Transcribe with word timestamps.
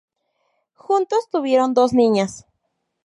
Juntos 0.73 1.29
tuvieron 1.29 1.75
dos 1.75 1.93
niñas. 1.93 2.47